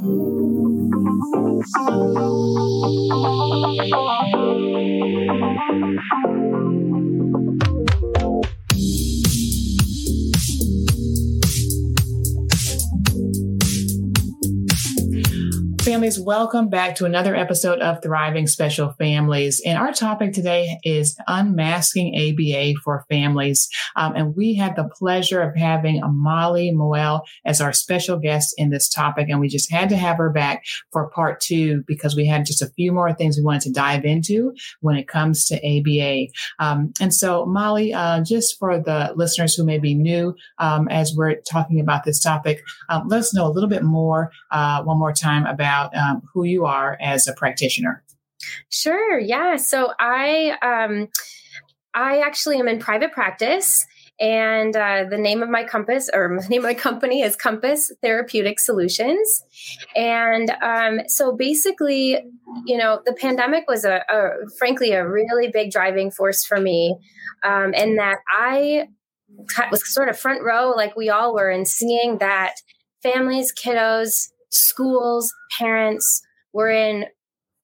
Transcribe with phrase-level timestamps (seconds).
[0.00, 0.12] Thank
[4.32, 4.37] you.
[15.98, 19.60] Families, welcome back to another episode of Thriving Special Families.
[19.66, 23.68] And our topic today is unmasking ABA for families.
[23.96, 28.70] Um, and we had the pleasure of having Molly Moelle as our special guest in
[28.70, 29.26] this topic.
[29.28, 30.62] And we just had to have her back
[30.92, 34.04] for part two because we had just a few more things we wanted to dive
[34.04, 36.28] into when it comes to ABA.
[36.60, 41.12] Um, and so, Molly, uh, just for the listeners who may be new um, as
[41.16, 44.96] we're talking about this topic, um, let us know a little bit more, uh, one
[44.96, 48.02] more time about about um, who you are as a practitioner.
[48.70, 49.18] Sure.
[49.18, 49.56] Yeah.
[49.56, 51.08] So I, um,
[51.94, 53.84] I actually am in private practice
[54.20, 57.92] and uh, the name of my compass or the name of my company is compass
[58.02, 59.42] therapeutic solutions
[59.94, 62.18] and um, so basically
[62.66, 66.96] you know the pandemic was a, a, frankly a really big driving force for me
[67.44, 68.86] um, in that i
[69.70, 72.54] was sort of front row like we all were in seeing that
[73.02, 77.06] families kiddos schools, parents were in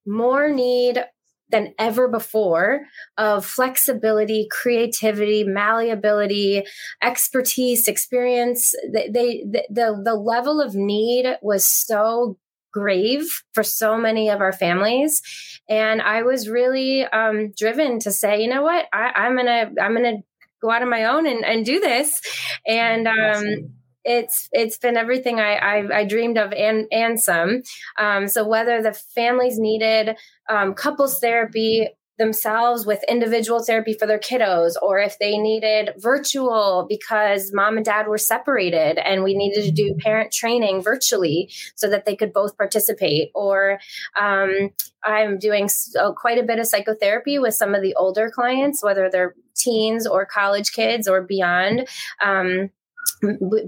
[0.06, 1.02] more need
[1.50, 2.80] than ever before
[3.16, 6.64] of flexibility, creativity, malleability,
[7.02, 8.74] expertise, experience.
[8.92, 12.38] They, they the, the, level of need was so
[12.72, 15.22] grave for so many of our families.
[15.68, 18.86] And i was really um, driven to say you know what?
[18.92, 20.22] I, am gonna i'm gonna
[20.60, 22.20] go out on my own and, and do this.
[22.66, 23.74] And um,
[24.04, 27.62] it's it's been everything I, I, I dreamed of and and some.
[27.98, 30.16] Um, so whether the families needed
[30.48, 36.86] um, couples therapy themselves with individual therapy for their kiddos, or if they needed virtual
[36.88, 41.88] because mom and dad were separated and we needed to do parent training virtually so
[41.90, 43.80] that they could both participate, or
[44.20, 44.70] um,
[45.04, 49.10] I'm doing so, quite a bit of psychotherapy with some of the older clients, whether
[49.10, 51.88] they're teens or college kids or beyond.
[52.22, 52.70] Um,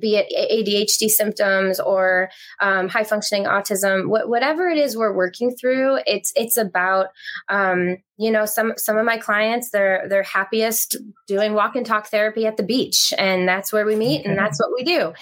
[0.00, 2.30] be it ADHD symptoms or
[2.60, 7.08] um, high functioning autism, wh- whatever it is we're working through, it's it's about
[7.48, 10.96] um, you know some some of my clients they're they're happiest
[11.26, 14.58] doing walk and talk therapy at the beach, and that's where we meet and that's
[14.60, 15.12] what we do.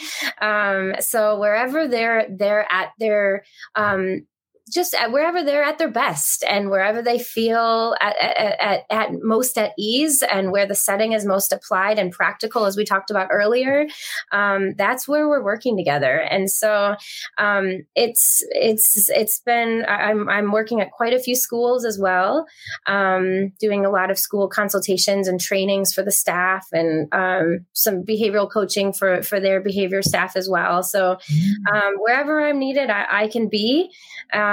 [0.45, 4.27] Um, so wherever they're they're at their um,
[4.71, 9.09] just at wherever they're at their best and wherever they feel at, at, at, at,
[9.23, 13.11] most at ease and where the setting is most applied and practical, as we talked
[13.11, 13.87] about earlier,
[14.33, 16.19] um, that's where we're working together.
[16.19, 16.97] And so
[17.37, 22.47] um, it's it's it's been I'm I'm working at quite a few schools as well,
[22.87, 28.03] um, doing a lot of school consultations and trainings for the staff and um, some
[28.03, 30.83] behavioral coaching for for their behavior staff as well.
[30.83, 31.75] So mm.
[31.75, 33.91] um, wherever I'm needed, I, I can be.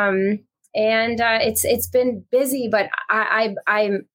[0.10, 0.40] Um,
[0.74, 4.08] and uh, it's it's been busy, but I, I I'm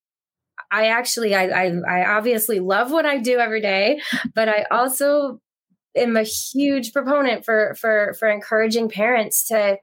[0.71, 4.01] I actually I, I I obviously love what I do every day,
[4.35, 5.41] but I also
[5.97, 9.79] am a huge proponent for for for encouraging parents to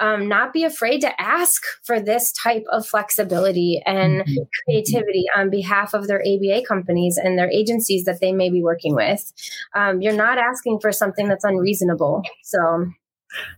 [0.00, 4.42] um, not be afraid to ask for this type of flexibility and mm-hmm.
[4.64, 8.94] creativity on behalf of their ABA companies and their agencies that they may be working
[8.94, 9.32] with.
[9.74, 12.22] Um, you're not asking for something that's unreasonable.
[12.42, 12.86] So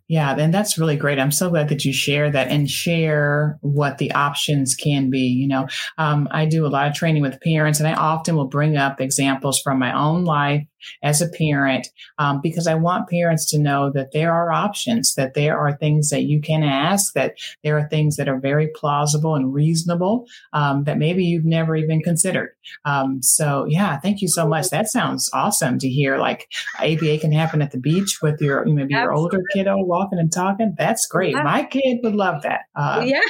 [0.09, 1.19] yeah, and that's really great.
[1.19, 5.27] I'm so glad that you share that and share what the options can be.
[5.27, 5.69] You know,
[5.99, 9.01] um, I do a lot of training with parents, and I often will bring up
[9.01, 10.67] examples from my own life
[11.03, 15.35] as a parent um, because I want parents to know that there are options, that
[15.35, 19.35] there are things that you can ask, that there are things that are very plausible
[19.35, 22.51] and reasonable um, that maybe you've never even considered.
[22.85, 24.71] Um, so, yeah, thank you so much.
[24.71, 26.19] That sounds awesome to hear.
[26.19, 30.33] Like ABA can happen at the beach with your maybe your older kiddo walking and
[30.33, 30.75] talking.
[30.77, 31.33] That's great.
[31.33, 31.43] Yeah.
[31.43, 32.63] My kid would love that.
[32.75, 33.21] Uh, yeah.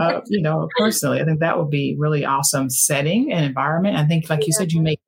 [0.00, 3.96] uh, you know, personally, I think that would be really awesome setting and environment.
[3.96, 5.00] I think, like you said, you make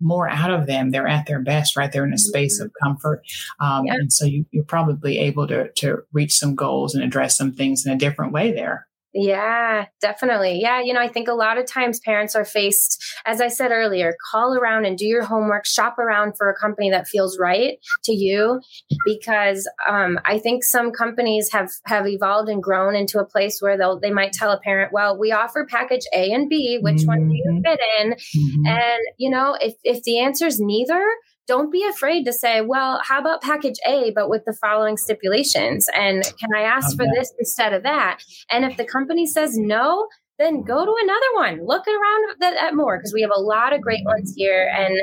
[0.00, 0.90] more out of them.
[0.90, 1.90] They're at their best, right?
[1.90, 2.86] They're in a space of mm-hmm.
[2.86, 3.22] comfort.
[3.60, 7.52] Um, And so you, you're probably able to, to reach some goals and address some
[7.52, 8.86] things in a different way there.
[9.18, 10.60] Yeah, definitely.
[10.60, 13.70] Yeah, you know, I think a lot of times parents are faced, as I said
[13.72, 17.78] earlier, call around and do your homework, shop around for a company that feels right
[18.04, 18.60] to you,
[19.06, 23.78] because um, I think some companies have have evolved and grown into a place where
[23.78, 27.06] they'll they might tell a parent, well, we offer package A and B, which mm-hmm.
[27.06, 27.62] one do you mm-hmm.
[27.62, 28.12] fit in?
[28.12, 28.66] Mm-hmm.
[28.66, 31.02] And you know, if if the answer is neither,
[31.46, 35.86] don't be afraid to say, well, how about package A, but with the following stipulations?
[35.94, 38.18] And can I ask for this instead of that?
[38.50, 40.08] And if the company says no,
[40.38, 41.66] then go to another one.
[41.66, 45.00] Look around at more because we have a lot of great ones here, and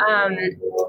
[0.00, 0.36] um,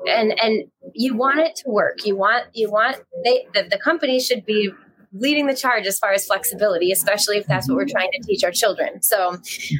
[0.07, 2.05] and and you want it to work.
[2.05, 4.71] You want you want they the, the company should be
[5.13, 7.97] leading the charge as far as flexibility, especially if that's what we're mm-hmm.
[7.97, 9.01] trying to teach our children.
[9.01, 9.37] So,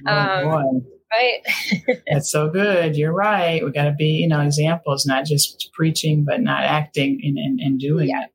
[0.08, 1.98] oh, um, right.
[2.12, 2.96] That's so good.
[2.96, 3.64] You're right.
[3.64, 7.60] We got to be you know examples not just preaching but not acting and, and,
[7.60, 8.24] and doing yeah.
[8.24, 8.32] it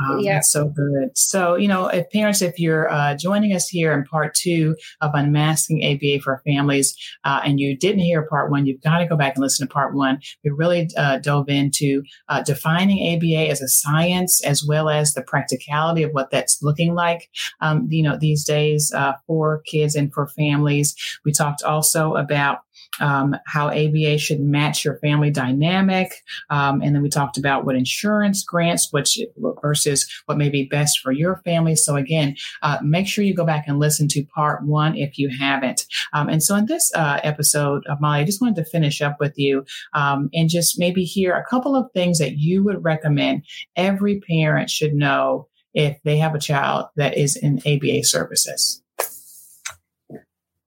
[0.00, 0.34] um, yeah.
[0.34, 1.16] That's so good.
[1.16, 5.10] So, you know, if parents, if you're uh, joining us here in part two of
[5.14, 9.16] Unmasking ABA for Families, uh, and you didn't hear part one, you've got to go
[9.16, 10.20] back and listen to part one.
[10.44, 15.22] We really uh, dove into uh, defining ABA as a science as well as the
[15.22, 17.28] practicality of what that's looking like,
[17.60, 20.94] um, you know, these days uh, for kids and for families.
[21.24, 22.60] We talked also about
[23.00, 26.12] um, how ABA should match your family dynamic.
[26.50, 29.18] Um, and then we talked about what insurance grants, which
[29.62, 31.74] versus what may be best for your family.
[31.76, 35.28] So again, uh, make sure you go back and listen to part one if you
[35.28, 35.86] haven't.
[36.12, 39.16] Um, and so in this uh, episode of Molly, I just wanted to finish up
[39.20, 39.64] with you
[39.94, 43.44] um, and just maybe hear a couple of things that you would recommend
[43.76, 48.81] every parent should know if they have a child that is in ABA services.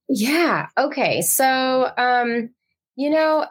[0.07, 0.67] Yeah.
[0.77, 1.21] Okay.
[1.21, 2.49] So, um,
[2.95, 3.47] you know,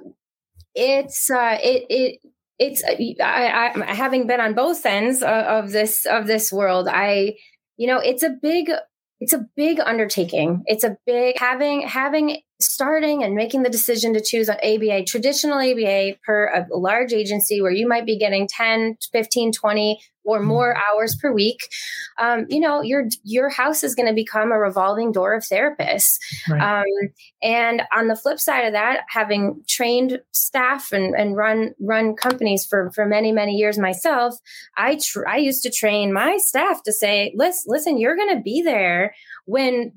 [0.75, 2.21] it's uh, it it
[2.59, 6.89] it's uh, I, I having been on both ends of, of this of this world.
[6.91, 7.35] I
[7.77, 8.71] you know it's a big
[9.21, 10.63] it's a big undertaking.
[10.67, 15.59] It's a big having having starting and making the decision to choose an ABA, traditional
[15.59, 20.49] ABA per a large agency where you might be getting 10, 15, 20 or mm-hmm.
[20.49, 21.69] more hours per week,
[22.19, 26.19] um, you know, your your house is going to become a revolving door of therapists.
[26.49, 26.81] Right.
[26.81, 27.11] Um,
[27.43, 32.65] and on the flip side of that, having trained staff and, and run run companies
[32.65, 34.39] for for many many years myself,
[34.77, 38.43] I tr- I used to train my staff to say, listen, listen, you're going to
[38.43, 39.15] be there
[39.45, 39.93] when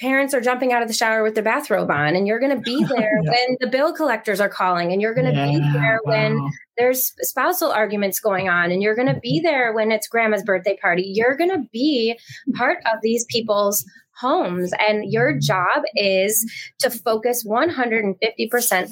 [0.00, 2.60] parents are jumping out of the shower with their bathrobe on and you're going to
[2.60, 3.30] be there yeah.
[3.30, 6.12] when the bill collectors are calling and you're going to yeah, be there wow.
[6.12, 9.46] when there's spousal arguments going on and you're going to be mm-hmm.
[9.46, 12.18] there when it's grandma's birthday party you're going to be
[12.54, 13.84] part of these people's
[14.16, 16.48] homes and your job is
[16.78, 18.14] to focus 150%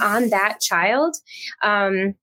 [0.00, 1.16] on that child
[1.62, 2.14] um,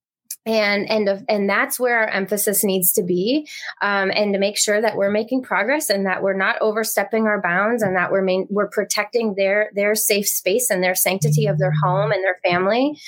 [0.46, 3.46] and and and that's where our emphasis needs to be
[3.82, 7.40] um, and to make sure that we're making progress and that we're not overstepping our
[7.42, 11.58] bounds and that we're main, we're protecting their their safe space and their sanctity of
[11.58, 12.98] their home and their family.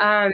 [0.00, 0.32] Um,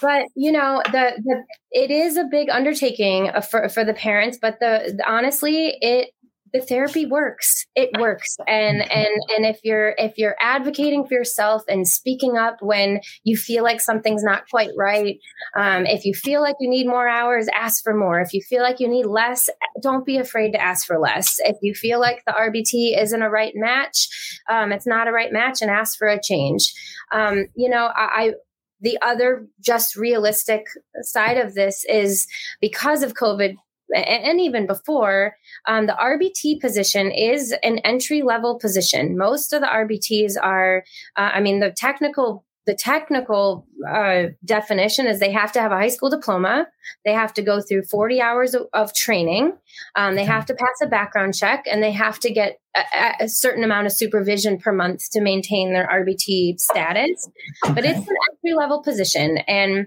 [0.00, 4.58] but you know the, the it is a big undertaking for for the parents but
[4.60, 6.10] the, the honestly it
[6.52, 7.66] the therapy works.
[7.74, 8.36] It works.
[8.46, 13.36] And and and if you're if you're advocating for yourself and speaking up when you
[13.36, 15.18] feel like something's not quite right
[15.56, 18.20] um, if you feel like you need more hours ask for more.
[18.20, 19.48] If you feel like you need less
[19.82, 21.36] don't be afraid to ask for less.
[21.40, 25.32] If you feel like the rbt isn't a right match um, it's not a right
[25.32, 26.72] match and ask for a change.
[27.12, 28.32] Um, you know I, I
[28.80, 30.66] the other just realistic
[31.00, 32.26] side of this is
[32.60, 33.56] because of COVID
[33.94, 35.36] and even before,
[35.66, 39.16] um, the RBT position is an entry level position.
[39.16, 40.84] Most of the RBTs are,
[41.16, 45.76] uh, I mean, the technical the technical uh, definition is they have to have a
[45.76, 46.66] high school diploma.
[47.04, 49.52] They have to go through 40 hours of, of training.
[49.94, 53.28] Um, they have to pass a background check and they have to get a, a,
[53.28, 57.28] certain amount of supervision per month to maintain their RBT status.
[57.64, 57.74] Okay.
[57.74, 59.38] But it's an entry level position.
[59.46, 59.86] And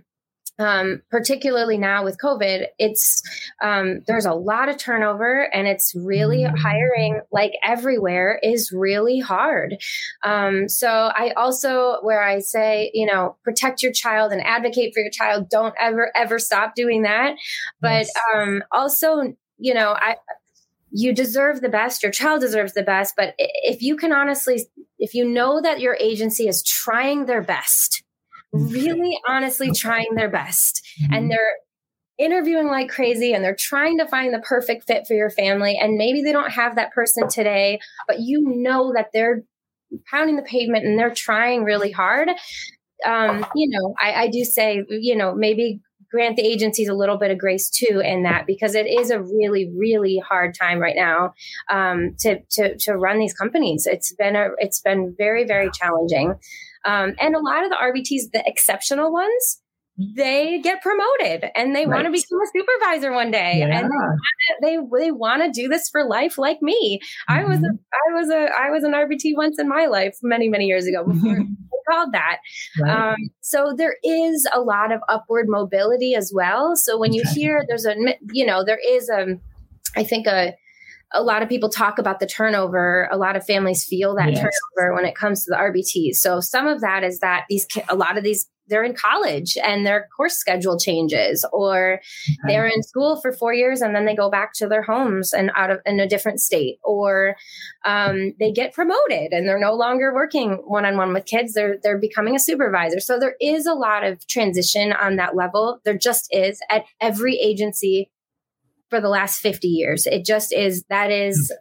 [0.59, 3.23] um, particularly now with COVID, it's
[3.63, 9.78] um, there's a lot of turnover, and it's really hiring like everywhere is really hard.
[10.23, 14.99] Um, so I also where I say you know protect your child and advocate for
[15.01, 15.49] your child.
[15.49, 17.35] Don't ever ever stop doing that.
[17.81, 18.11] But yes.
[18.35, 20.16] Um, also you know I
[20.92, 24.63] you deserve the best your child deserves the best but if you can honestly
[24.97, 28.04] if you know that your agency is trying their best
[28.51, 30.85] really honestly trying their best.
[31.01, 31.13] Mm-hmm.
[31.13, 31.53] and they're
[32.18, 35.97] interviewing like crazy and they're trying to find the perfect fit for your family and
[35.97, 37.79] maybe they don't have that person today
[38.09, 39.44] but you know that they're
[40.09, 42.29] pounding the pavement and they're trying really hard.
[43.06, 45.79] Um, you know I, I do say you know maybe
[46.11, 49.21] grant the agencies a little bit of grace too in that because it is a
[49.21, 51.33] really really hard time right now
[51.71, 53.87] um, to, to to run these companies.
[53.89, 56.35] It's been a it's been very very challenging
[56.86, 59.62] um, and a lot of the RBTs, the exceptional ones,
[60.00, 62.04] they get promoted and they right.
[62.04, 63.80] want to become a supervisor one day yeah.
[63.80, 63.92] and
[64.62, 67.40] they they want to do this for life like me mm-hmm.
[67.40, 70.48] i was a i was a i was an rbt once in my life many
[70.48, 72.38] many years ago before I called that
[72.80, 73.12] right.
[73.12, 77.66] um, so there is a lot of upward mobility as well so when you hear
[77.68, 77.95] there's a
[78.31, 79.36] you know there is a
[79.98, 80.54] i think a
[81.13, 83.07] a lot of people talk about the turnover.
[83.11, 84.37] A lot of families feel that yes.
[84.37, 86.16] turnover when it comes to the RBTs.
[86.16, 89.85] So some of that is that these a lot of these they're in college and
[89.85, 91.99] their course schedule changes or
[92.45, 95.51] they're in school for four years and then they go back to their homes and
[95.56, 97.35] out of in a different state or
[97.83, 102.35] um, they get promoted and they're no longer working one-on-one with kids they're they're becoming
[102.35, 106.59] a supervisor so there is a lot of transition on that level there just is
[106.69, 108.09] at every agency
[108.90, 111.54] for the last 50 years it just is that is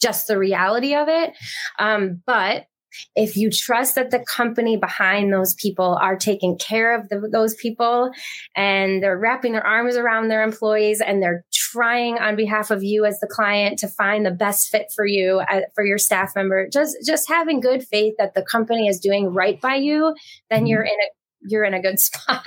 [0.00, 1.32] just the reality of it
[1.78, 2.66] um, but
[3.14, 7.54] if you trust that the company behind those people are taking care of the, those
[7.54, 8.10] people
[8.54, 13.04] and they're wrapping their arms around their employees and they're trying on behalf of you
[13.04, 16.68] as the client to find the best fit for you uh, for your staff member
[16.72, 20.14] just just having good faith that the company is doing right by you
[20.50, 20.66] then mm-hmm.
[20.66, 21.08] you're in a
[21.48, 22.40] you're in a good spot.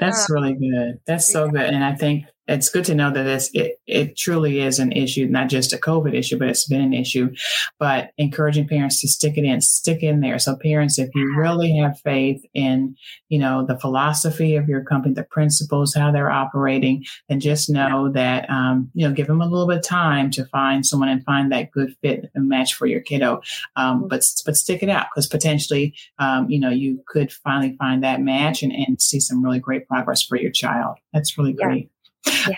[0.00, 1.00] That's um, really good.
[1.06, 1.60] That's so good.
[1.60, 5.26] And I think it's good to know that it's, it, it truly is an issue,
[5.26, 7.34] not just a COVID issue, but it's been an issue.
[7.78, 10.38] But encouraging parents to stick it in, stick in there.
[10.38, 12.96] So parents, if you really have faith in,
[13.28, 18.10] you know, the philosophy of your company, the principles, how they're operating, then just know
[18.12, 21.24] that, um, you know, give them a little bit of time to find someone and
[21.24, 23.40] find that good fit and match for your kiddo.
[23.76, 24.08] Um, mm-hmm.
[24.08, 28.20] but, but stick it out because potentially, um, you know, you could finally find that
[28.20, 30.98] match and, and see some really great progress for your child.
[31.12, 31.84] That's really great.
[31.84, 31.88] Yeah.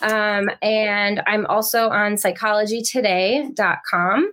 [0.01, 4.31] Um, and I'm also on psychologytoday.com.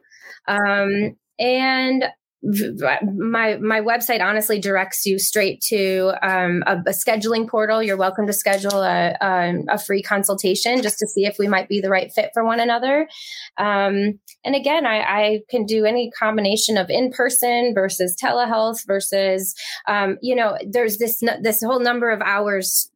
[0.49, 2.05] Um, and
[2.43, 7.83] my my website honestly directs you straight to um, a, a, scheduling portal.
[7.83, 11.69] You're welcome to schedule a, a, a, free consultation just to see if we might
[11.69, 13.09] be the right fit for one another.
[13.57, 19.55] Um, and again, I, I, can do any combination of in person versus telehealth versus
[19.89, 22.91] um, you know there's this this whole number of hours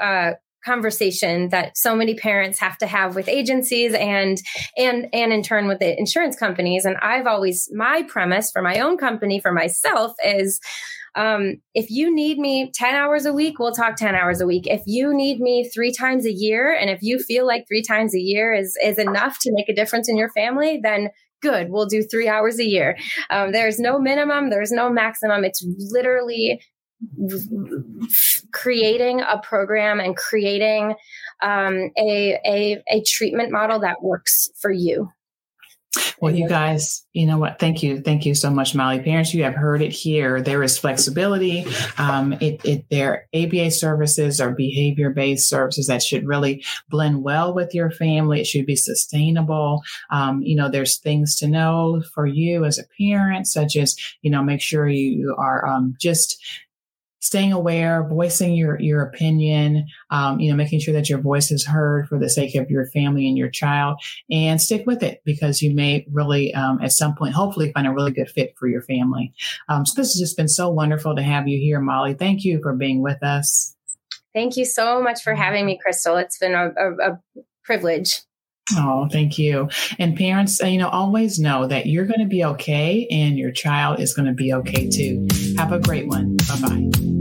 [0.00, 0.32] uh,
[0.64, 4.38] conversation that so many parents have to have with agencies and
[4.76, 8.80] and and in turn with the insurance companies and i've always my premise for my
[8.80, 10.60] own company for myself is
[11.16, 14.66] um, if you need me 10 hours a week, we'll talk 10 hours a week.
[14.66, 18.14] If you need me three times a year, and if you feel like three times
[18.14, 21.08] a year is, is enough to make a difference in your family, then
[21.40, 22.98] good, we'll do three hours a year.
[23.30, 25.42] Um, there's no minimum, there's no maximum.
[25.42, 26.60] It's literally
[28.52, 30.94] creating a program and creating
[31.42, 35.10] um, a, a, a treatment model that works for you.
[36.20, 37.58] Well, you guys, you know what?
[37.58, 39.00] Thank you, thank you so much, Molly.
[39.00, 40.42] Parents, you have heard it here.
[40.42, 41.66] There is flexibility.
[41.98, 47.74] Um, it, it, their ABA services or behavior-based services that should really blend well with
[47.74, 48.40] your family.
[48.40, 49.82] It should be sustainable.
[50.10, 54.30] Um, you know, there's things to know for you as a parent, such as you
[54.30, 56.42] know, make sure you are um, just
[57.26, 61.66] staying aware, voicing your your opinion, um, you know, making sure that your voice is
[61.66, 65.60] heard for the sake of your family and your child, and stick with it because
[65.60, 68.82] you may really, um, at some point, hopefully, find a really good fit for your
[68.82, 69.34] family.
[69.68, 72.14] Um, so this has just been so wonderful to have you here, Molly.
[72.14, 73.74] Thank you for being with us.
[74.32, 76.16] Thank you so much for having me, Crystal.
[76.16, 77.20] It's been a, a, a
[77.64, 78.20] privilege.
[78.72, 79.68] Oh, thank you.
[79.98, 83.52] And parents, uh, you know, always know that you're going to be okay and your
[83.52, 85.26] child is going to be okay too.
[85.56, 86.36] Have a great one.
[86.48, 87.15] Bye bye.